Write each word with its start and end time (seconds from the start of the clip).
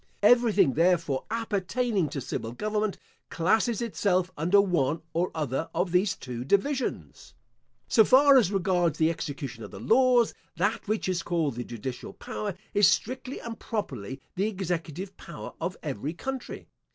Everything, 0.23 0.73
therefore, 0.73 1.25
appertaining 1.29 2.09
to 2.09 2.19
civil 2.21 2.53
government, 2.53 2.97
classes 3.29 3.83
itself 3.83 4.31
under 4.35 4.59
one 4.59 5.03
or 5.13 5.29
other 5.35 5.69
of 5.75 5.91
these 5.91 6.15
two 6.15 6.43
divisions. 6.43 7.35
So 7.87 8.03
far 8.03 8.35
as 8.35 8.51
regards 8.51 8.97
the 8.97 9.11
execution 9.11 9.63
of 9.63 9.69
the 9.69 9.79
laws, 9.79 10.33
that 10.57 10.87
which 10.87 11.07
is 11.07 11.21
called 11.21 11.53
the 11.53 11.63
judicial 11.63 12.13
power, 12.13 12.55
is 12.73 12.87
strictly 12.87 13.37
and 13.41 13.59
properly 13.59 14.19
the 14.35 14.47
executive 14.47 15.15
power 15.17 15.53
of 15.61 15.77
every 15.83 16.13
country. 16.15 16.67